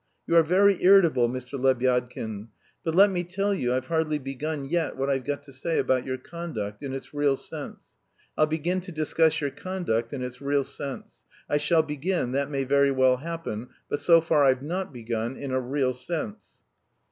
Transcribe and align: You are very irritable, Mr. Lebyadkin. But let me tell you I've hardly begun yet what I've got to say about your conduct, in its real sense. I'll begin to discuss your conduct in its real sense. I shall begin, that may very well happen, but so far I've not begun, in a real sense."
You 0.25 0.35
are 0.35 0.41
very 0.41 0.81
irritable, 0.83 1.29
Mr. 1.29 1.59
Lebyadkin. 1.61 2.47
But 2.83 2.95
let 2.95 3.11
me 3.11 3.23
tell 3.23 3.53
you 3.53 3.71
I've 3.75 3.85
hardly 3.85 4.17
begun 4.17 4.65
yet 4.65 4.97
what 4.97 5.11
I've 5.11 5.23
got 5.25 5.43
to 5.43 5.53
say 5.53 5.77
about 5.77 6.07
your 6.07 6.17
conduct, 6.17 6.81
in 6.81 6.91
its 6.91 7.13
real 7.13 7.35
sense. 7.35 7.85
I'll 8.35 8.47
begin 8.47 8.81
to 8.81 8.91
discuss 8.91 9.41
your 9.41 9.51
conduct 9.51 10.11
in 10.11 10.23
its 10.23 10.41
real 10.41 10.63
sense. 10.63 11.23
I 11.47 11.57
shall 11.57 11.83
begin, 11.83 12.31
that 12.31 12.49
may 12.49 12.63
very 12.63 12.89
well 12.89 13.17
happen, 13.17 13.69
but 13.91 13.99
so 13.99 14.21
far 14.21 14.43
I've 14.43 14.63
not 14.63 14.91
begun, 14.91 15.37
in 15.37 15.51
a 15.51 15.61
real 15.61 15.93
sense." 15.93 16.57